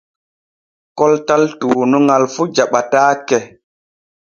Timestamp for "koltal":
0.97-1.43